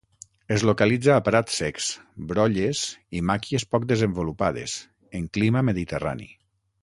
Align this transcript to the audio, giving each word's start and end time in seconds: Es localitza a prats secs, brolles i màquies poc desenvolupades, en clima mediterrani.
Es 0.53 0.63
localitza 0.67 1.11
a 1.15 1.23
prats 1.27 1.57
secs, 1.61 1.89
brolles 2.31 2.81
i 3.19 3.23
màquies 3.31 3.67
poc 3.75 3.87
desenvolupades, 3.93 4.77
en 5.21 5.29
clima 5.39 5.67
mediterrani. 5.71 6.31